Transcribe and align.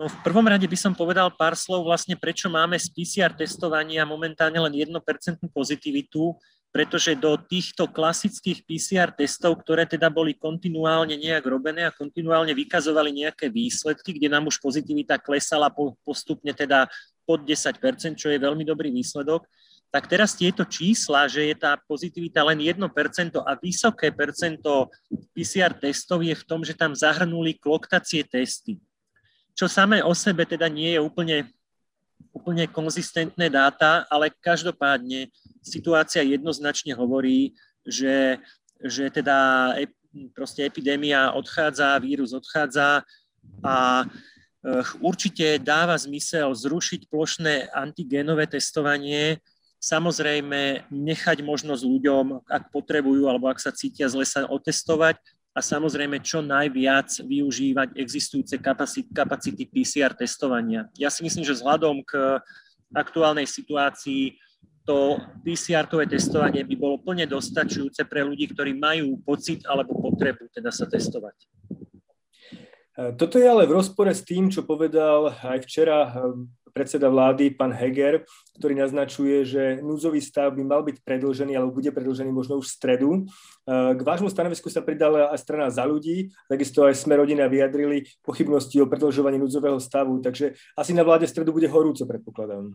No, 0.00 0.08
v 0.08 0.16
prvom 0.24 0.48
rade 0.48 0.64
by 0.64 0.78
som 0.80 0.96
povedal 0.96 1.28
pár 1.28 1.52
slov 1.52 1.84
vlastne, 1.84 2.16
prečo 2.16 2.48
máme 2.48 2.80
z 2.80 2.88
PCR 2.88 3.36
testovania 3.36 4.08
momentálne 4.08 4.56
len 4.56 4.72
1% 4.72 4.96
pozitivitu, 5.52 6.40
pretože 6.72 7.12
do 7.12 7.36
týchto 7.36 7.84
klasických 7.84 8.64
PCR 8.64 9.12
testov, 9.12 9.60
ktoré 9.60 9.84
teda 9.84 10.08
boli 10.08 10.32
kontinuálne 10.32 11.20
nejak 11.20 11.44
robené 11.44 11.84
a 11.84 11.92
kontinuálne 11.92 12.56
vykazovali 12.56 13.12
nejaké 13.12 13.52
výsledky, 13.52 14.16
kde 14.16 14.32
nám 14.32 14.48
už 14.48 14.56
pozitivita 14.64 15.20
klesala 15.20 15.68
postupne 16.00 16.56
teda 16.56 16.88
pod 17.28 17.44
10%, 17.44 18.16
čo 18.16 18.32
je 18.32 18.40
veľmi 18.40 18.64
dobrý 18.64 18.88
výsledok, 18.88 19.44
tak 19.92 20.08
teraz 20.08 20.32
tieto 20.32 20.64
čísla, 20.64 21.28
že 21.28 21.44
je 21.44 21.56
tá 21.60 21.76
pozitivita 21.76 22.40
len 22.48 22.56
1% 22.56 22.88
a 23.36 23.52
vysoké 23.60 24.08
percento 24.16 24.88
PCR 25.36 25.76
testov 25.76 26.24
je 26.24 26.32
v 26.32 26.44
tom, 26.48 26.64
že 26.64 26.72
tam 26.72 26.96
zahrnuli 26.96 27.60
kloktacie 27.60 28.24
testy 28.24 28.80
čo 29.54 29.66
samé 29.68 30.02
o 30.04 30.14
sebe 30.14 30.46
teda 30.46 30.68
nie 30.68 30.96
je 30.96 31.00
úplne, 31.00 31.48
úplne 32.32 32.64
konzistentné 32.70 33.50
dáta, 33.50 34.06
ale 34.08 34.32
každopádne 34.32 35.28
situácia 35.60 36.24
jednoznačne 36.24 36.96
hovorí, 36.96 37.52
že, 37.84 38.38
že 38.80 39.08
teda 39.10 39.72
proste 40.34 40.66
epidémia 40.66 41.30
odchádza, 41.32 42.00
vírus 42.02 42.34
odchádza 42.34 43.06
a 43.62 44.04
eh, 44.04 44.84
určite 45.00 45.58
dáva 45.62 45.94
zmysel 45.96 46.50
zrušiť 46.54 47.06
plošné 47.08 47.70
antigénové 47.70 48.50
testovanie, 48.50 49.38
samozrejme 49.80 50.92
nechať 50.92 51.40
možnosť 51.40 51.82
ľuďom, 51.88 52.44
ak 52.44 52.68
potrebujú 52.68 53.32
alebo 53.32 53.48
ak 53.48 53.56
sa 53.56 53.72
cítia 53.72 54.12
zle 54.12 54.28
sa 54.28 54.44
otestovať, 54.44 55.16
a 55.50 55.58
samozrejme 55.58 56.22
čo 56.22 56.38
najviac 56.40 57.10
využívať 57.26 57.98
existujúce 57.98 58.54
kapacity, 59.10 59.66
PCR 59.66 60.14
testovania. 60.14 60.86
Ja 60.94 61.10
si 61.10 61.26
myslím, 61.26 61.42
že 61.42 61.58
vzhľadom 61.58 62.06
k 62.06 62.38
aktuálnej 62.94 63.50
situácii 63.50 64.38
to 64.86 65.18
PCR-kové 65.42 66.06
testovanie 66.06 66.62
by 66.66 66.74
bolo 66.78 66.96
plne 67.02 67.26
dostačujúce 67.26 68.06
pre 68.06 68.22
ľudí, 68.26 68.50
ktorí 68.50 68.74
majú 68.74 69.18
pocit 69.22 69.62
alebo 69.66 69.94
potrebu 69.98 70.50
teda 70.50 70.70
sa 70.70 70.86
testovať. 70.86 71.36
Toto 73.16 73.38
je 73.38 73.46
ale 73.46 73.64
v 73.64 73.80
rozpore 73.80 74.10
s 74.12 74.26
tým, 74.26 74.50
čo 74.50 74.66
povedal 74.66 75.32
aj 75.32 75.62
včera 75.64 76.10
predseda 76.70 77.10
vlády, 77.10 77.52
pán 77.52 77.74
Heger, 77.74 78.24
ktorý 78.56 78.74
naznačuje, 78.78 79.44
že 79.44 79.62
núdzový 79.82 80.22
stav 80.22 80.54
by 80.54 80.62
mal 80.62 80.82
byť 80.86 81.02
predlžený, 81.02 81.58
alebo 81.58 81.76
bude 81.76 81.90
predlžený 81.90 82.30
možno 82.30 82.56
už 82.62 82.70
v 82.70 82.76
stredu. 82.78 83.10
E, 83.12 83.20
k 83.94 84.00
vášmu 84.00 84.30
stanovisku 84.30 84.70
sa 84.70 84.80
pridala 84.80 85.34
aj 85.34 85.42
strana 85.42 85.68
za 85.68 85.82
ľudí, 85.84 86.30
takisto 86.46 86.86
aj 86.86 86.96
sme 86.96 87.18
rodina 87.18 87.50
vyjadrili 87.50 88.06
pochybnosti 88.22 88.78
o 88.80 88.88
predlžovaní 88.88 89.36
núdzového 89.36 89.82
stavu, 89.82 90.22
takže 90.22 90.54
asi 90.78 90.94
na 90.94 91.02
vláde 91.02 91.26
v 91.26 91.32
stredu 91.34 91.50
bude 91.52 91.66
horúco, 91.68 92.06
predpokladám. 92.06 92.72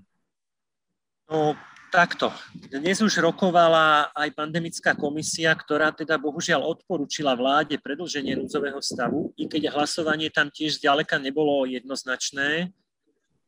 No, 1.26 1.58
takto. 1.90 2.30
Dnes 2.54 3.02
už 3.02 3.18
rokovala 3.18 4.14
aj 4.14 4.30
pandemická 4.38 4.94
komisia, 4.94 5.50
ktorá 5.58 5.90
teda 5.90 6.22
bohužiaľ 6.22 6.62
odporúčila 6.62 7.34
vláde 7.34 7.82
predlženie 7.82 8.38
núdzového 8.38 8.78
stavu, 8.78 9.34
i 9.34 9.50
keď 9.50 9.74
hlasovanie 9.74 10.30
tam 10.30 10.54
tiež 10.54 10.78
zďaleka 10.78 11.18
nebolo 11.18 11.66
jednoznačné. 11.66 12.70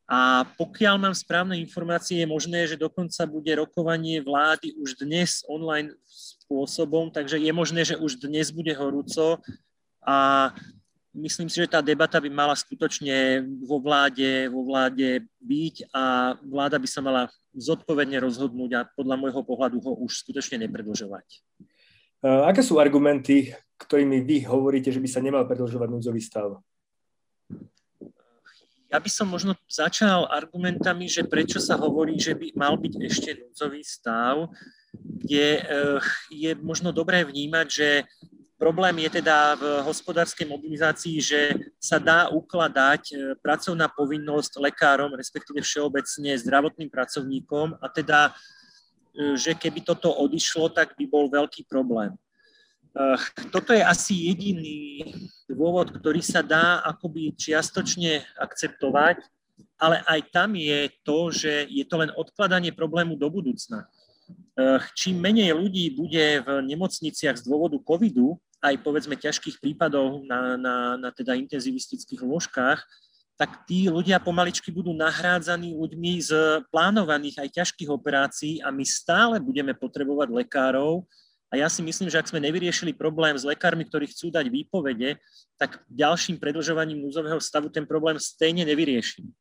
A 0.08 0.48
pokiaľ 0.56 0.96
mám 1.04 1.12
správne 1.12 1.60
informácie, 1.60 2.24
je 2.24 2.28
možné, 2.28 2.64
že 2.64 2.80
dokonca 2.80 3.28
bude 3.28 3.52
rokovanie 3.60 4.24
vlády 4.24 4.72
už 4.80 5.04
dnes 5.04 5.44
online 5.52 5.92
spôsobom, 6.08 7.12
takže 7.12 7.36
je 7.36 7.52
možné, 7.52 7.84
že 7.84 8.00
už 8.00 8.24
dnes 8.24 8.48
bude 8.56 8.72
horúco 8.72 9.44
a 10.00 10.48
myslím 11.12 11.52
si, 11.52 11.60
že 11.60 11.68
tá 11.68 11.84
debata 11.84 12.24
by 12.24 12.32
mala 12.32 12.56
skutočne 12.56 13.44
vo 13.68 13.84
vláde, 13.84 14.48
vo 14.48 14.64
vláde 14.64 15.28
byť 15.44 15.92
a 15.92 16.38
vláda 16.40 16.80
by 16.80 16.88
sa 16.88 17.04
mala 17.04 17.28
zodpovedne 17.52 18.16
rozhodnúť 18.24 18.72
a 18.80 18.88
podľa 18.88 19.16
môjho 19.20 19.44
pohľadu 19.44 19.84
ho 19.84 19.92
už 20.08 20.24
skutočne 20.24 20.64
nepredlžovať. 20.64 21.44
Aké 22.24 22.64
sú 22.64 22.80
argumenty, 22.80 23.52
ktorými 23.76 24.24
vy 24.24 24.48
hovoríte, 24.48 24.88
že 24.88 25.04
by 25.04 25.10
sa 25.12 25.20
nemal 25.20 25.44
predlžovať 25.44 25.90
núdzový 25.92 26.24
stav? 26.24 26.64
Ja 28.88 29.04
by 29.04 29.10
som 29.12 29.28
možno 29.28 29.52
začal 29.68 30.32
argumentami, 30.32 31.12
že 31.12 31.28
prečo 31.28 31.60
sa 31.60 31.76
hovorí, 31.76 32.16
že 32.16 32.32
by 32.32 32.56
mal 32.56 32.80
byť 32.80 32.94
ešte 33.04 33.36
núdzový 33.36 33.84
stav, 33.84 34.48
kde 34.96 35.60
eh, 35.60 36.00
je 36.32 36.52
možno 36.64 36.96
dobré 36.96 37.28
vnímať, 37.28 37.68
že 37.68 37.90
problém 38.56 39.04
je 39.04 39.20
teda 39.20 39.60
v 39.60 39.64
hospodárskej 39.84 40.48
mobilizácii, 40.48 41.20
že 41.20 41.42
sa 41.78 42.00
dá 42.00 42.32
ukladať 42.32 43.02
eh, 43.12 43.18
pracovná 43.44 43.92
povinnosť 43.92 44.56
lekárom, 44.64 45.12
respektíve 45.20 45.60
všeobecne 45.60 46.40
zdravotným 46.40 46.88
pracovníkom 46.88 47.76
a 47.84 47.88
teda, 47.92 48.32
eh, 48.32 49.36
že 49.36 49.52
keby 49.52 49.84
toto 49.84 50.16
odišlo, 50.16 50.72
tak 50.72 50.96
by 50.96 51.06
bol 51.12 51.28
veľký 51.28 51.68
problém. 51.68 52.16
Toto 53.54 53.78
je 53.78 53.84
asi 53.86 54.34
jediný 54.34 55.06
dôvod, 55.46 55.94
ktorý 55.94 56.22
sa 56.26 56.42
dá 56.42 56.82
akoby 56.82 57.38
čiastočne 57.38 58.26
akceptovať, 58.42 59.22
ale 59.78 60.02
aj 60.10 60.20
tam 60.34 60.58
je 60.58 60.90
to, 61.06 61.30
že 61.30 61.70
je 61.70 61.86
to 61.86 61.96
len 62.02 62.10
odkladanie 62.18 62.74
problému 62.74 63.14
do 63.14 63.30
budúcna. 63.30 63.86
Čím 64.98 65.22
menej 65.22 65.54
ľudí 65.54 65.94
bude 65.94 66.42
v 66.42 66.50
nemocniciach 66.66 67.38
z 67.38 67.46
dôvodu 67.46 67.78
covidu, 67.86 68.42
aj 68.66 68.82
povedzme 68.82 69.14
ťažkých 69.14 69.62
prípadov 69.62 70.26
na, 70.26 70.58
na, 70.58 70.76
na 70.98 71.10
teda 71.14 71.38
intenzivistických 71.38 72.26
lôžkách, 72.26 72.82
tak 73.38 73.70
tí 73.70 73.86
ľudia 73.86 74.18
pomaličky 74.18 74.74
budú 74.74 74.98
nahrádzaní 74.98 75.78
ľuďmi 75.78 76.14
z 76.26 76.32
plánovaných 76.74 77.38
aj 77.46 77.50
ťažkých 77.54 77.90
operácií 77.94 78.58
a 78.66 78.74
my 78.74 78.82
stále 78.82 79.38
budeme 79.38 79.78
potrebovať 79.78 80.34
lekárov, 80.34 81.06
a 81.48 81.54
ja 81.56 81.68
si 81.72 81.80
myslím, 81.80 82.12
že 82.12 82.20
ak 82.20 82.28
sme 82.28 82.44
nevyriešili 82.44 82.92
problém 82.92 83.32
s 83.32 83.48
lekármi, 83.48 83.88
ktorí 83.88 84.12
chcú 84.12 84.28
dať 84.28 84.52
výpovede, 84.52 85.16
tak 85.56 85.80
ďalším 85.88 86.36
predlžovaním 86.44 87.00
núzového 87.08 87.40
stavu 87.40 87.72
ten 87.72 87.88
problém 87.88 88.20
stejne 88.20 88.68
nevyriešim. 88.68 89.32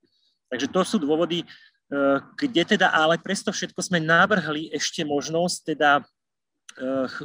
Takže 0.47 0.71
to 0.71 0.81
sú 0.87 0.97
dôvody, 1.03 1.43
e, 1.43 1.47
kde 2.39 2.79
teda, 2.79 2.95
ale 2.95 3.19
presto 3.19 3.51
všetko 3.51 3.83
sme 3.83 3.99
navrhli 3.99 4.71
ešte 4.71 5.03
možnosť 5.03 5.75
teda 5.75 5.91
e, 5.99 6.03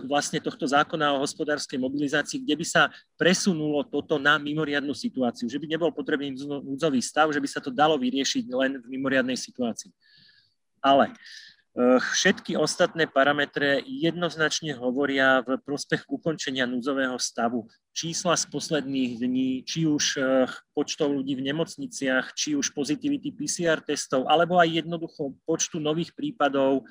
vlastne 0.09 0.41
tohto 0.41 0.65
zákona 0.65 1.13
o 1.13 1.21
hospodárskej 1.21 1.77
mobilizácii, 1.77 2.41
kde 2.41 2.57
by 2.57 2.65
sa 2.65 2.89
presunulo 3.21 3.85
toto 3.85 4.17
na 4.17 4.41
mimoriadnú 4.41 4.97
situáciu, 4.97 5.45
že 5.45 5.61
by 5.61 5.77
nebol 5.77 5.93
potrebný 5.93 6.33
núdzový 6.41 7.05
stav, 7.05 7.29
že 7.29 7.37
by 7.37 7.45
sa 7.45 7.61
to 7.61 7.69
dalo 7.69 8.01
vyriešiť 8.01 8.49
len 8.49 8.81
v 8.81 8.97
mimoriadnej 8.97 9.37
situácii. 9.37 9.93
Ale 10.81 11.13
všetky 11.79 12.59
ostatné 12.59 13.07
parametre 13.07 13.79
jednoznačne 13.87 14.75
hovoria 14.75 15.39
v 15.39 15.55
prospech 15.55 16.03
ukončenia 16.11 16.67
núzového 16.67 17.15
stavu. 17.15 17.71
Čísla 17.95 18.35
z 18.35 18.43
posledných 18.51 19.23
dní, 19.23 19.63
či 19.63 19.87
už 19.87 20.03
eh, 20.19 20.51
počtov 20.75 21.15
ľudí 21.15 21.39
v 21.39 21.47
nemocniciach, 21.47 22.35
či 22.35 22.59
už 22.59 22.75
pozitivity 22.75 23.31
PCR 23.31 23.79
testov, 23.79 24.27
alebo 24.27 24.59
aj 24.59 24.83
jednoducho 24.83 25.31
počtu 25.47 25.79
nových 25.79 26.11
prípadov, 26.11 26.83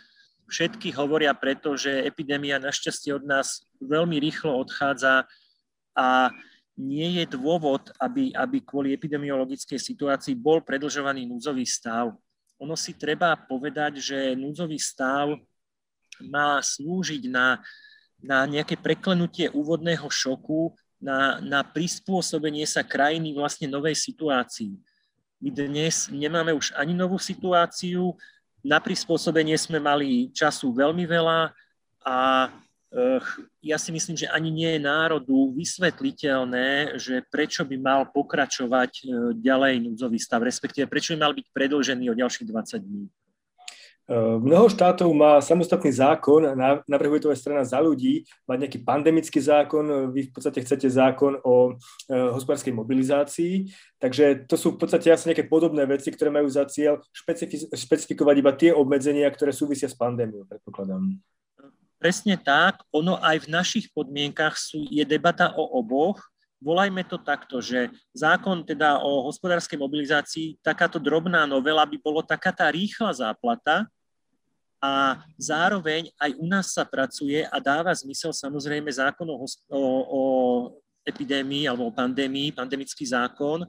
všetky 0.48 0.96
hovoria 0.96 1.36
preto, 1.36 1.76
že 1.76 2.08
epidémia 2.08 2.56
našťastie 2.56 3.12
od 3.20 3.24
nás 3.28 3.68
veľmi 3.84 4.16
rýchlo 4.16 4.56
odchádza 4.64 5.28
a 5.92 6.32
nie 6.80 7.20
je 7.20 7.36
dôvod, 7.36 7.92
aby, 8.00 8.32
aby 8.32 8.64
kvôli 8.64 8.96
epidemiologickej 8.96 9.76
situácii 9.76 10.32
bol 10.32 10.64
predlžovaný 10.64 11.28
núzový 11.28 11.68
stav 11.68 12.16
ono 12.60 12.76
si 12.76 12.92
treba 12.92 13.32
povedať, 13.34 14.04
že 14.04 14.36
núdzový 14.36 14.76
stav 14.76 15.32
má 16.20 16.60
slúžiť 16.60 17.24
na, 17.32 17.56
na 18.20 18.44
nejaké 18.44 18.76
preklenutie 18.76 19.48
úvodného 19.48 20.04
šoku, 20.12 20.76
na, 21.00 21.40
na 21.40 21.64
prispôsobenie 21.64 22.68
sa 22.68 22.84
krajiny 22.84 23.32
vlastne 23.32 23.64
novej 23.64 23.96
situácii. 23.96 24.76
My 25.40 25.48
dnes 25.48 26.12
nemáme 26.12 26.52
už 26.52 26.76
ani 26.76 26.92
novú 26.92 27.16
situáciu, 27.16 28.12
na 28.60 28.76
prispôsobenie 28.76 29.56
sme 29.56 29.80
mali 29.80 30.28
času 30.36 30.68
veľmi 30.76 31.08
veľa 31.08 31.56
a 32.04 32.16
ja 33.62 33.78
si 33.78 33.90
myslím, 33.94 34.18
že 34.18 34.26
ani 34.26 34.50
nie 34.50 34.70
je 34.74 34.80
národu 34.82 35.54
vysvetliteľné, 35.54 36.98
že 36.98 37.22
prečo 37.30 37.62
by 37.62 37.76
mal 37.78 38.02
pokračovať 38.10 38.92
e, 38.98 39.02
ďalej 39.38 39.86
núdzový 39.86 40.18
stav, 40.18 40.42
respektíve 40.42 40.90
prečo 40.90 41.14
by 41.14 41.18
mal 41.22 41.30
byť 41.30 41.46
predlžený 41.54 42.10
o 42.10 42.18
ďalších 42.18 42.50
20 42.50 42.82
dní. 42.82 43.06
E, 43.06 43.10
mnoho 44.42 44.66
štátov 44.66 45.06
má 45.14 45.38
samostatný 45.38 45.94
zákon, 45.94 46.50
navrhuje 46.90 47.22
to 47.22 47.30
aj 47.30 47.38
strana 47.38 47.62
za 47.62 47.78
ľudí, 47.78 48.26
má 48.42 48.58
nejaký 48.58 48.82
pandemický 48.82 49.38
zákon, 49.38 50.10
vy 50.10 50.26
v 50.26 50.32
podstate 50.34 50.58
chcete 50.58 50.90
zákon 50.90 51.38
o 51.46 51.78
hospodárskej 52.10 52.74
mobilizácii, 52.74 53.70
takže 54.02 54.50
to 54.50 54.58
sú 54.58 54.74
v 54.74 54.82
podstate 54.82 55.14
asi 55.14 55.30
nejaké 55.30 55.46
podobné 55.46 55.86
veci, 55.86 56.10
ktoré 56.10 56.34
majú 56.34 56.50
za 56.50 56.66
cieľ 56.66 56.98
špecifikovať 57.70 58.34
iba 58.34 58.50
tie 58.50 58.74
obmedzenia, 58.74 59.30
ktoré 59.30 59.54
súvisia 59.54 59.86
s 59.86 59.94
pandémiou, 59.94 60.42
predpokladám. 60.42 61.22
Presne 62.00 62.40
tak. 62.40 62.80
Ono 62.96 63.20
aj 63.20 63.44
v 63.44 63.52
našich 63.52 63.92
podmienkach 63.92 64.56
sú, 64.56 64.88
je 64.88 65.04
debata 65.04 65.52
o 65.52 65.76
oboch. 65.76 66.16
volajme 66.60 67.04
to 67.08 67.16
takto, 67.16 67.60
že 67.60 67.88
zákon 68.12 68.64
teda 68.64 69.00
o 69.00 69.24
hospodárskej 69.28 69.80
mobilizácii, 69.80 70.60
takáto 70.60 71.00
drobná 71.00 71.48
novela 71.48 71.88
by 71.88 71.96
bolo 71.96 72.20
taká 72.20 72.52
tá 72.52 72.68
rýchla 72.68 73.12
záplata 73.16 73.88
a 74.80 75.24
zároveň 75.40 76.12
aj 76.20 76.30
u 76.36 76.44
nás 76.44 76.72
sa 76.72 76.84
pracuje 76.84 77.44
a 77.48 77.56
dáva 77.60 77.92
zmysel 77.92 78.32
samozrejme 78.32 78.88
zákon 78.92 79.28
o, 79.28 79.44
o, 79.72 80.20
epidémii 81.04 81.64
alebo 81.64 81.88
o 81.88 81.96
pandémii, 81.96 82.52
pandemický 82.52 83.08
zákon, 83.08 83.64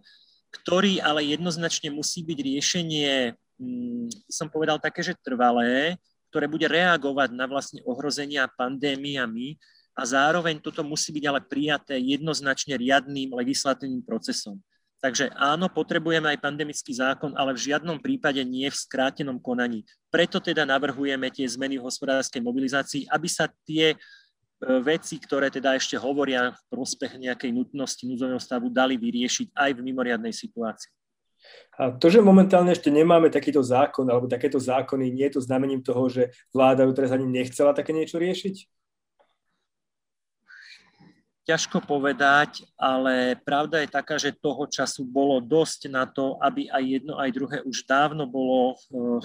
ktorý 0.52 1.00
ale 1.00 1.32
jednoznačne 1.32 1.92
musí 1.96 2.24
byť 2.28 2.40
riešenie, 2.44 3.12
hm, 3.60 4.08
som 4.28 4.52
povedal 4.52 4.80
také, 4.84 5.00
že 5.00 5.16
trvalé, 5.20 5.96
ktoré 6.32 6.48
bude 6.48 6.72
reagovať 6.72 7.36
na 7.36 7.44
vlastne 7.44 7.84
ohrozenia 7.84 8.48
pandémiami 8.48 9.60
a 10.00 10.08
zároveň 10.08 10.64
toto 10.64 10.80
musí 10.82 11.12
byť 11.12 11.24
ale 11.28 11.44
prijaté 11.44 12.00
jednoznačne 12.00 12.80
riadným 12.80 13.36
legislatívnym 13.36 14.02
procesom. 14.08 14.64
Takže 15.02 15.34
áno, 15.34 15.66
potrebujeme 15.66 16.30
aj 16.30 16.46
pandemický 16.46 16.94
zákon, 16.94 17.34
ale 17.34 17.58
v 17.58 17.74
žiadnom 17.74 17.98
prípade 17.98 18.38
nie 18.46 18.70
v 18.70 18.78
skrátenom 18.78 19.42
konaní. 19.42 19.82
Preto 20.14 20.38
teda 20.38 20.62
navrhujeme 20.62 21.28
tie 21.34 21.50
zmeny 21.50 21.82
v 21.82 21.86
hospodárskej 21.90 22.38
mobilizácii, 22.38 23.10
aby 23.10 23.26
sa 23.26 23.50
tie 23.66 23.92
e, 23.92 23.98
veci, 24.86 25.18
ktoré 25.18 25.50
teda 25.50 25.74
ešte 25.74 25.98
hovoria 25.98 26.54
v 26.54 26.62
prospech 26.70 27.18
nejakej 27.18 27.50
nutnosti 27.50 28.06
núdzového 28.06 28.38
stavu, 28.38 28.70
dali 28.70 28.94
vyriešiť 28.94 29.58
aj 29.58 29.70
v 29.74 29.84
mimoriadnej 29.90 30.38
situácii. 30.38 31.01
A 31.80 31.92
to, 31.96 32.14
že 32.14 32.22
momentálne 32.22 32.72
ešte 32.72 32.94
nemáme 32.94 33.34
takýto 33.34 33.66
zákon 33.66 34.06
alebo 34.06 34.30
takéto 34.30 34.62
zákony, 34.62 35.10
nie 35.10 35.26
je 35.32 35.40
to 35.40 35.42
znamením 35.42 35.82
toho, 35.82 36.06
že 36.12 36.30
vláda 36.54 36.86
teraz 36.94 37.10
ani 37.10 37.26
nechcela 37.26 37.74
také 37.74 37.96
niečo 37.96 38.22
riešiť? 38.22 38.70
ťažko 41.52 41.84
povedať, 41.84 42.64
ale 42.78 43.36
pravda 43.42 43.82
je 43.82 43.90
taká, 43.90 44.16
že 44.16 44.32
toho 44.32 44.70
času 44.70 45.04
bolo 45.04 45.42
dosť 45.42 45.92
na 45.92 46.06
to, 46.08 46.38
aby 46.40 46.70
aj 46.70 46.84
jedno, 46.86 47.20
aj 47.20 47.30
druhé 47.34 47.58
už 47.66 47.84
dávno 47.84 48.24
bolo, 48.30 48.78
eh, 48.78 49.20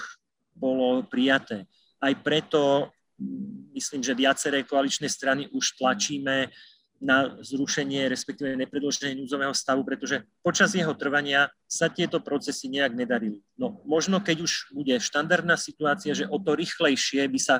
bolo 0.56 1.06
prijaté. 1.06 1.68
Aj 2.00 2.12
preto 2.18 2.90
mm, 3.20 3.76
myslím, 3.76 4.02
že 4.02 4.18
viaceré 4.18 4.64
koaličné 4.64 5.06
strany 5.06 5.46
už 5.52 5.76
tlačíme 5.78 6.50
na 7.00 7.36
zrušenie, 7.44 8.08
respektíve 8.08 8.56
nepredloženie 8.56 9.18
núzového 9.20 9.52
stavu, 9.52 9.84
pretože 9.84 10.24
počas 10.40 10.72
jeho 10.72 10.96
trvania 10.96 11.52
sa 11.68 11.92
tieto 11.92 12.18
procesy 12.24 12.72
nejak 12.72 12.96
nedarili. 12.96 13.40
No 13.60 13.84
možno 13.84 14.20
keď 14.20 14.46
už 14.46 14.72
bude 14.72 14.96
štandardná 14.96 15.60
situácia, 15.60 16.16
že 16.16 16.24
o 16.28 16.40
to 16.40 16.56
rýchlejšie 16.56 17.28
by 17.28 17.40
sa 17.40 17.56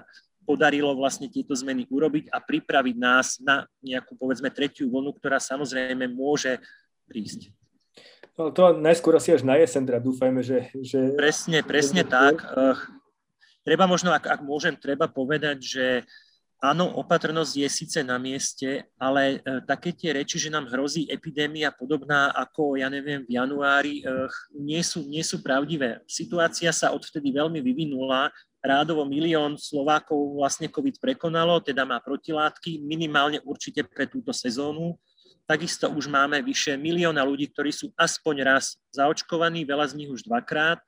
podarilo 0.47 0.95
vlastne 0.95 1.27
tieto 1.27 1.53
zmeny 1.59 1.91
urobiť 1.91 2.31
a 2.31 2.39
pripraviť 2.39 2.97
nás 2.97 3.43
na 3.43 3.67
nejakú, 3.83 4.15
povedzme, 4.15 4.49
tretiu 4.55 4.87
vlnu, 4.87 5.19
ktorá 5.19 5.43
samozrejme 5.43 6.07
môže 6.07 6.63
prísť. 7.11 7.51
No 8.39 8.55
to 8.55 8.77
najskôr 8.79 9.19
asi 9.19 9.35
až 9.35 9.43
na 9.43 9.59
jesen, 9.59 9.89
teda 9.89 9.99
dúfajme, 9.99 10.45
že... 10.45 10.71
že... 10.85 11.17
Presne, 11.19 11.65
presne 11.67 12.07
tak. 12.07 12.45
Uh, 12.47 12.79
treba 13.67 13.89
možno, 13.91 14.15
ak, 14.15 14.29
ak 14.29 14.41
môžem, 14.45 14.77
treba 14.79 15.11
povedať, 15.11 15.59
že 15.59 15.87
áno, 16.63 16.89
opatrnosť 17.01 17.53
je 17.63 17.69
síce 17.69 17.99
na 18.01 18.17
mieste, 18.21 18.89
ale 18.97 19.41
uh, 19.41 19.63
také 19.65 19.93
tie 19.93 20.17
reči, 20.17 20.41
že 20.41 20.53
nám 20.53 20.69
hrozí 20.71 21.07
epidémia 21.09 21.75
podobná 21.75 22.33
ako, 22.33 22.77
ja 22.81 22.89
neviem, 22.89 23.25
v 23.25 23.37
januári, 23.37 24.03
uh, 24.03 24.31
nie, 24.57 24.81
sú, 24.81 25.05
nie 25.07 25.23
sú 25.23 25.45
pravdivé. 25.45 26.01
Situácia 26.09 26.73
sa 26.73 26.93
odvtedy 26.93 27.33
veľmi 27.33 27.61
vyvinula 27.61 28.33
rádovo 28.67 29.07
milión 29.07 29.55
Slovákov 29.55 30.43
vlastne 30.43 30.67
COVID 30.67 30.99
prekonalo, 30.99 31.63
teda 31.63 31.87
má 31.87 32.03
protilátky, 32.03 32.83
minimálne 32.83 33.39
určite 33.47 33.87
pre 33.87 34.11
túto 34.11 34.35
sezónu. 34.35 34.99
Takisto 35.47 35.87
už 35.87 36.11
máme 36.11 36.43
vyše 36.43 36.75
milióna 36.75 37.23
ľudí, 37.23 37.47
ktorí 37.55 37.71
sú 37.71 37.95
aspoň 37.95 38.43
raz 38.43 38.75
zaočkovaní, 38.91 39.63
veľa 39.63 39.87
z 39.87 40.03
nich 40.03 40.11
už 40.11 40.27
dvakrát. 40.27 40.83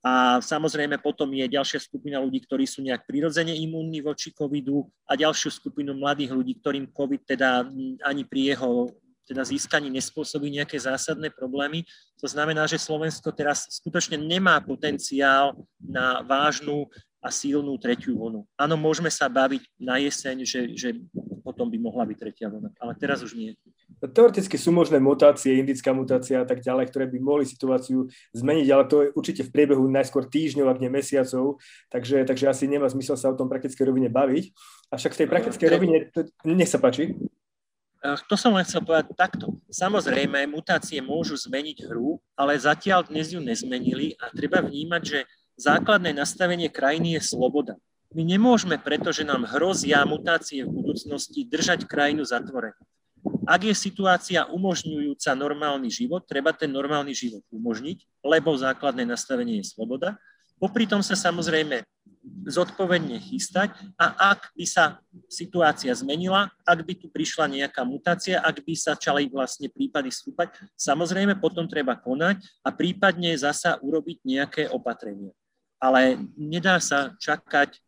A 0.00 0.40
samozrejme 0.40 0.96
potom 0.96 1.28
je 1.36 1.44
ďalšia 1.44 1.76
skupina 1.84 2.16
ľudí, 2.24 2.40
ktorí 2.40 2.64
sú 2.64 2.80
nejak 2.80 3.04
prirodzene 3.04 3.52
imúnni 3.52 4.00
voči 4.00 4.32
covidu 4.32 4.88
a 5.04 5.12
ďalšiu 5.12 5.52
skupinu 5.52 5.92
mladých 5.92 6.32
ľudí, 6.32 6.56
ktorým 6.56 6.88
covid 6.88 7.20
teda 7.28 7.68
ani 8.08 8.24
pri 8.24 8.56
jeho 8.56 8.88
teda 9.30 9.46
získaní 9.46 9.92
nespôsobí 9.94 10.50
nejaké 10.50 10.74
zásadné 10.74 11.30
problémy. 11.30 11.86
To 12.18 12.26
znamená, 12.26 12.66
že 12.66 12.82
Slovensko 12.82 13.30
teraz 13.30 13.70
skutočne 13.78 14.18
nemá 14.18 14.58
potenciál 14.58 15.54
na 15.78 16.18
vážnu 16.26 16.90
a 17.22 17.28
silnú 17.30 17.76
tretiu 17.78 18.16
vlnu. 18.16 18.42
Áno, 18.58 18.74
môžeme 18.74 19.12
sa 19.12 19.30
baviť 19.30 19.62
na 19.78 20.00
jeseň, 20.02 20.36
že, 20.42 20.60
že 20.74 20.88
potom 21.44 21.68
by 21.68 21.78
mohla 21.78 22.08
byť 22.08 22.16
tretia 22.18 22.48
vlna, 22.50 22.74
ale 22.80 22.92
teraz 22.96 23.22
už 23.22 23.36
nie. 23.36 23.54
Teoreticky 24.00 24.56
sú 24.56 24.72
možné 24.72 24.96
mutácie, 24.96 25.60
indická 25.60 25.92
mutácia 25.92 26.40
a 26.40 26.48
tak 26.48 26.64
ďalej, 26.64 26.88
ktoré 26.88 27.04
by 27.04 27.18
mohli 27.20 27.44
situáciu 27.44 28.08
zmeniť, 28.32 28.66
ale 28.72 28.84
to 28.88 28.96
je 29.04 29.08
určite 29.12 29.42
v 29.44 29.52
priebehu 29.52 29.84
najskôr 29.92 30.24
týždňov, 30.24 30.72
ak 30.72 30.80
nie 30.80 30.88
mesiacov, 30.88 31.60
takže, 31.92 32.24
takže 32.24 32.48
asi 32.48 32.64
nemá 32.64 32.88
zmysel 32.88 33.20
sa 33.20 33.28
o 33.28 33.36
tom 33.36 33.52
praktickej 33.52 33.84
rovine 33.84 34.08
baviť. 34.08 34.56
Avšak 34.88 35.12
v 35.12 35.20
tej 35.20 35.28
praktickej 35.28 35.68
rovine, 35.68 35.96
to, 36.08 36.24
nech 36.48 36.72
sa 36.72 36.80
páči. 36.80 37.12
To 38.00 38.34
som 38.40 38.56
len 38.56 38.64
chcel 38.64 38.80
povedať 38.80 39.12
takto. 39.12 39.60
Samozrejme, 39.68 40.48
mutácie 40.48 41.04
môžu 41.04 41.36
zmeniť 41.36 41.84
hru, 41.84 42.16
ale 42.32 42.56
zatiaľ 42.56 43.04
dnes 43.04 43.36
ju 43.36 43.44
nezmenili 43.44 44.16
a 44.16 44.32
treba 44.32 44.64
vnímať, 44.64 45.02
že 45.04 45.28
základné 45.60 46.16
nastavenie 46.16 46.72
krajiny 46.72 47.20
je 47.20 47.36
sloboda. 47.36 47.76
My 48.16 48.24
nemôžeme, 48.24 48.80
pretože 48.80 49.22
nám 49.22 49.44
hrozia 49.44 50.02
mutácie 50.08 50.64
v 50.64 50.72
budúcnosti, 50.72 51.44
držať 51.44 51.84
krajinu 51.84 52.24
zatvorenú. 52.24 52.80
Ak 53.50 53.66
je 53.66 53.74
situácia 53.74 54.46
umožňujúca 54.46 55.34
normálny 55.34 55.90
život, 55.90 56.22
treba 56.22 56.54
ten 56.54 56.70
normálny 56.70 57.10
život 57.10 57.42
umožniť, 57.50 58.22
lebo 58.22 58.54
základné 58.54 59.02
nastavenie 59.02 59.58
je 59.58 59.74
sloboda. 59.74 60.14
Popri 60.62 60.86
tom 60.86 61.02
sa 61.02 61.18
samozrejme 61.18 61.82
zodpovedne 62.46 63.16
chystať 63.18 63.74
a 63.98 64.36
ak 64.36 64.54
by 64.54 64.64
sa 64.68 65.02
situácia 65.26 65.90
zmenila, 65.96 66.52
ak 66.62 66.78
by 66.84 66.94
tu 66.94 67.10
prišla 67.10 67.50
nejaká 67.50 67.82
mutácia, 67.82 68.38
ak 68.38 68.62
by 68.62 68.74
sa 68.78 68.94
čali 68.94 69.26
vlastne 69.26 69.66
prípady 69.66 70.14
stúpať, 70.14 70.54
samozrejme 70.78 71.40
potom 71.40 71.66
treba 71.66 71.96
konať 71.98 72.44
a 72.62 72.70
prípadne 72.70 73.34
zasa 73.34 73.80
urobiť 73.82 74.22
nejaké 74.22 74.62
opatrenia. 74.70 75.34
Ale 75.80 76.20
nedá 76.36 76.76
sa 76.76 77.16
čakať 77.16 77.72
e, 77.72 77.80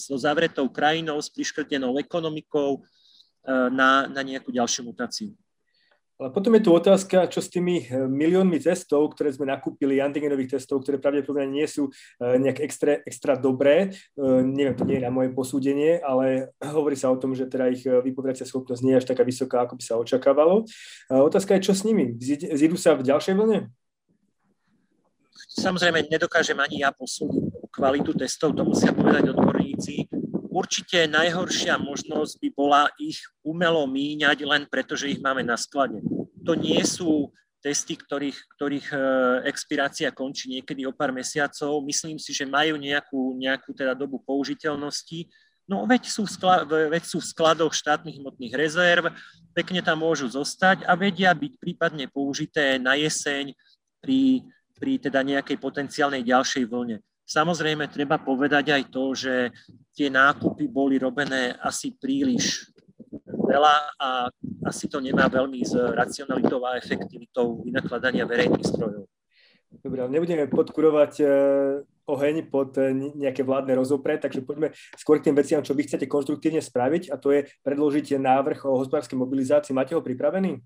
so 0.00 0.16
zavretou 0.16 0.64
krajinou, 0.72 1.20
s 1.20 1.28
priškrtenou 1.28 2.00
ekonomikou 2.00 2.80
na, 3.44 4.08
na 4.08 4.20
nejakú 4.24 4.48
ďalšiu 4.48 4.88
mutáciu. 4.88 5.36
Ale 6.14 6.30
potom 6.30 6.54
je 6.54 6.62
tu 6.62 6.70
otázka, 6.70 7.26
čo 7.26 7.42
s 7.42 7.50
tými 7.50 7.90
eh, 7.90 8.06
miliónmi 8.06 8.62
testov, 8.62 9.10
ktoré 9.18 9.34
sme 9.34 9.50
nakúpili, 9.50 9.98
antigenových 9.98 10.58
testov, 10.58 10.86
ktoré 10.86 11.02
pravdepodobne 11.02 11.50
nie 11.50 11.66
sú 11.66 11.90
eh, 11.90 12.38
nejak 12.38 12.62
extra, 12.62 13.02
extra 13.02 13.34
dobré. 13.34 13.90
Eh, 13.90 14.40
neviem, 14.46 14.78
to 14.78 14.86
nie 14.86 15.02
je 15.02 15.04
na 15.04 15.10
moje 15.10 15.34
posúdenie, 15.34 15.98
ale 15.98 16.54
hovorí 16.78 16.94
sa 16.94 17.10
o 17.10 17.18
tom, 17.18 17.34
že 17.34 17.50
teda 17.50 17.66
ich 17.66 17.82
vypovedacia 17.82 18.46
schopnosť 18.46 18.82
nie 18.86 18.94
je 18.94 19.00
až 19.02 19.06
taká 19.10 19.26
vysoká, 19.26 19.66
ako 19.66 19.74
by 19.74 19.82
sa 19.82 19.98
očakávalo. 19.98 20.62
Otázka 21.10 21.58
je, 21.58 21.66
čo 21.66 21.74
s 21.74 21.82
nimi? 21.82 22.14
Zídu 22.54 22.78
sa 22.78 22.94
v 22.94 23.02
ďalšej 23.02 23.34
vlne? 23.34 23.74
Samozrejme, 25.34 26.06
nedokážem 26.06 26.58
ani 26.62 26.86
ja 26.86 26.94
posúdiť 26.94 27.68
kvalitu 27.74 28.14
testov, 28.14 28.54
to 28.54 28.62
musia 28.62 28.94
povedať 28.94 29.34
odborníci 29.34 30.13
určite 30.54 31.10
najhoršia 31.10 31.74
možnosť 31.82 32.38
by 32.38 32.48
bola 32.54 32.82
ich 33.02 33.18
umelo 33.42 33.82
míňať 33.90 34.46
len 34.46 34.62
preto, 34.70 34.94
že 34.94 35.10
ich 35.10 35.18
máme 35.18 35.42
na 35.42 35.58
sklade. 35.58 35.98
To 36.46 36.54
nie 36.54 36.78
sú 36.86 37.34
testy, 37.58 37.96
ktorých, 37.96 38.38
ktorých 38.54 38.88
e, 38.92 38.96
expirácia 39.48 40.12
končí 40.12 40.52
niekedy 40.52 40.84
o 40.84 40.92
pár 40.92 41.10
mesiacov. 41.10 41.80
Myslím 41.82 42.20
si, 42.20 42.36
že 42.36 42.44
majú 42.44 42.76
nejakú, 42.76 43.34
nejakú 43.40 43.72
teda 43.72 43.96
dobu 43.96 44.20
použiteľnosti. 44.20 45.26
No 45.64 45.88
veď 45.88 46.12
sú, 46.12 46.28
v 46.28 46.30
sklad, 46.36 46.68
veď 46.68 47.02
sú 47.08 47.24
v 47.24 47.30
skladoch 47.32 47.72
štátnych 47.72 48.20
hmotných 48.20 48.52
rezerv, 48.52 49.08
pekne 49.56 49.80
tam 49.80 50.04
môžu 50.04 50.28
zostať 50.28 50.84
a 50.84 50.92
vedia 50.92 51.32
byť 51.32 51.56
prípadne 51.56 52.04
použité 52.12 52.76
na 52.76 53.00
jeseň 53.00 53.56
pri, 54.04 54.44
pri 54.76 55.00
teda 55.00 55.24
nejakej 55.24 55.56
potenciálnej 55.56 56.20
ďalšej 56.20 56.68
vlne. 56.68 57.00
Samozrejme, 57.24 57.88
treba 57.88 58.20
povedať 58.20 58.76
aj 58.76 58.82
to, 58.92 59.04
že 59.16 59.48
tie 59.96 60.12
nákupy 60.12 60.68
boli 60.68 61.00
robené 61.00 61.56
asi 61.56 61.96
príliš 61.96 62.68
veľa 63.44 63.76
a 63.96 64.08
asi 64.68 64.88
to 64.88 65.00
nemá 65.00 65.28
veľmi 65.28 65.64
s 65.64 65.72
racionalitou 65.72 66.60
a 66.64 66.76
efektivitou 66.76 67.64
vynakladania 67.64 68.28
verejných 68.28 68.66
strojov. 68.66 69.08
Dobre, 69.84 69.98
ale 70.00 70.14
nebudeme 70.16 70.48
podkurovať 70.48 71.12
e, 71.20 71.26
oheň 72.06 72.48
pod 72.48 72.78
e, 72.78 72.94
nejaké 72.94 73.42
vládne 73.44 73.74
rozopre, 73.76 74.16
takže 74.16 74.40
poďme 74.40 74.72
skôr 74.96 75.18
k 75.18 75.28
tým 75.28 75.36
veciam, 75.36 75.60
čo 75.60 75.74
vy 75.76 75.84
chcete 75.84 76.08
konstruktívne 76.08 76.62
spraviť 76.62 77.12
a 77.12 77.18
to 77.20 77.34
je 77.34 77.44
predložiť 77.66 78.16
návrh 78.16 78.64
o 78.64 78.80
hospodárskej 78.80 79.18
mobilizácii. 79.18 79.76
Máte 79.76 79.92
ho 79.92 80.00
pripravený? 80.00 80.56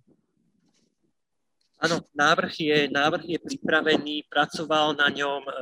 Áno, 1.79 2.03
návrh 2.11 2.53
je, 2.59 2.79
návrh 2.91 3.25
je 3.27 3.39
pripravený, 3.39 4.27
pracoval 4.27 4.99
na 4.99 5.09
ňom 5.15 5.43
e, 5.47 5.55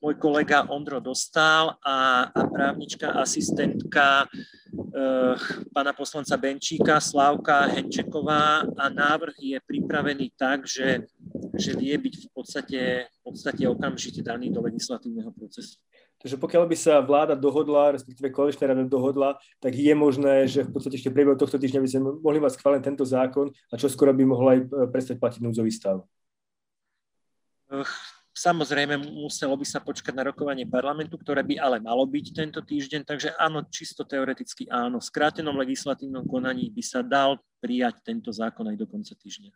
môj 0.00 0.16
kolega 0.16 0.64
Ondro 0.72 0.98
Dostal 0.98 1.76
a, 1.84 2.24
a 2.32 2.40
právnička 2.48 3.20
asistentka 3.20 4.24
eh, 4.24 5.34
pána 5.70 5.92
poslanca 5.92 6.40
Benčíka, 6.40 6.98
Slávka 6.98 7.68
Henčeková 7.68 8.64
a 8.64 8.84
návrh 8.88 9.36
je 9.36 9.58
pripravený 9.60 10.32
tak, 10.34 10.64
že, 10.64 11.04
že 11.52 11.76
vie 11.76 11.92
byť 12.00 12.14
v 12.16 12.28
podstate, 12.32 12.82
v 13.12 13.20
podstate 13.20 13.62
okamžite 13.68 14.24
daný 14.24 14.48
do 14.48 14.64
legislatívneho 14.64 15.30
procesu. 15.36 15.76
Takže 16.20 16.36
pokiaľ 16.36 16.68
by 16.68 16.76
sa 16.76 17.00
vláda 17.00 17.32
dohodla, 17.32 17.96
respektíve 17.96 18.28
koaličná 18.28 18.68
rada 18.68 18.84
dohodla, 18.84 19.40
tak 19.56 19.72
je 19.72 19.94
možné, 19.96 20.44
že 20.44 20.68
v 20.68 20.72
podstate 20.76 21.00
ešte 21.00 21.08
v 21.08 21.16
priebehu 21.16 21.36
tohto 21.36 21.56
týždňa 21.56 21.80
by 21.80 21.88
sme 21.88 22.00
mohli 22.20 22.36
mať 22.36 22.60
schválený 22.60 22.84
tento 22.84 23.08
zákon 23.08 23.48
a 23.48 23.74
čo 23.80 23.88
skoro 23.88 24.12
by 24.12 24.24
mohol 24.24 24.46
aj 24.52 24.58
eh, 24.64 24.68
prestať 24.88 25.16
platiť 25.20 25.40
núdzový 25.44 25.72
stav. 25.72 26.04
Samozrejme, 28.30 28.94
muselo 28.96 29.58
by 29.58 29.66
sa 29.66 29.82
počkať 29.82 30.14
na 30.14 30.30
rokovanie 30.30 30.62
parlamentu, 30.62 31.18
ktoré 31.18 31.42
by 31.42 31.58
ale 31.58 31.76
malo 31.82 32.06
byť 32.06 32.26
tento 32.30 32.62
týždeň, 32.62 33.02
takže 33.02 33.34
áno, 33.34 33.66
čisto 33.66 34.06
teoreticky 34.06 34.70
áno. 34.70 35.02
V 35.02 35.08
skrátenom 35.10 35.58
legislatívnom 35.58 36.22
konaní 36.30 36.70
by 36.70 36.82
sa 36.82 37.02
dal 37.02 37.42
prijať 37.58 38.00
tento 38.06 38.30
zákon 38.30 38.70
aj 38.70 38.76
do 38.78 38.86
konca 38.86 39.12
týždňa. 39.18 39.50